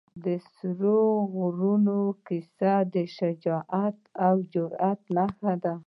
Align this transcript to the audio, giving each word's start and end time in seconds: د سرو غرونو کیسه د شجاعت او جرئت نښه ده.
د 0.25 0.27
سرو 0.53 1.01
غرونو 1.33 1.99
کیسه 2.27 2.73
د 2.93 2.95
شجاعت 3.15 3.97
او 4.27 4.35
جرئت 4.53 5.01
نښه 5.15 5.53
ده. 5.63 5.75